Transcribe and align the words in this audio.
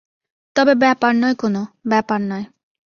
তবে 0.55 0.73
ব্যাপার 0.75 1.13
নয় 1.15 1.35
কোনো, 1.35 1.61
ব্যাপার 1.89 2.19
নয়। 2.21 2.45